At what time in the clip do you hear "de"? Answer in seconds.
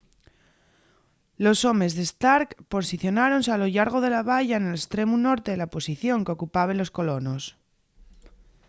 1.97-2.03, 4.01-4.11, 5.51-5.59